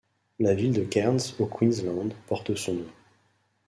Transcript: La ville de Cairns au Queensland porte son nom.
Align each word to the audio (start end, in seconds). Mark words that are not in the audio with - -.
La 0.39 0.55
ville 0.55 0.73
de 0.73 0.83
Cairns 0.83 1.19
au 1.37 1.45
Queensland 1.45 2.09
porte 2.25 2.55
son 2.55 2.73
nom. 2.73 2.87